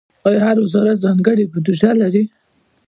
آیا 0.27 0.39
هر 0.45 0.57
وزارت 0.63 0.97
ځانګړې 1.05 1.45
بودیجه 1.51 1.91
لري؟ 2.01 2.23